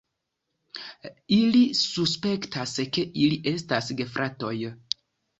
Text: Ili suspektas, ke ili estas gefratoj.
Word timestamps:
Ili 1.35 1.59
suspektas, 1.79 2.73
ke 2.95 3.03
ili 3.25 3.37
estas 3.51 3.91
gefratoj. 4.01 4.55